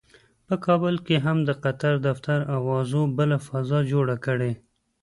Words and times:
په 0.47 0.55
کابل 0.65 0.95
کې 1.05 1.15
هم 1.25 1.37
د 1.47 1.49
قطر 1.63 1.93
دفتر 2.07 2.39
اوازو 2.57 3.01
بله 3.17 3.37
فضا 3.47 3.79
جوړه 3.91 4.15
کړې. 4.25 4.51